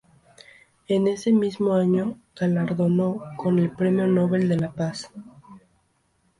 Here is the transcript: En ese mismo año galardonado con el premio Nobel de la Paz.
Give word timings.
En 0.87 1.07
ese 1.07 1.31
mismo 1.31 1.75
año 1.75 2.17
galardonado 2.35 3.23
con 3.37 3.59
el 3.59 3.69
premio 3.69 4.07
Nobel 4.07 4.49
de 4.49 4.57
la 4.57 4.71
Paz. 4.73 5.11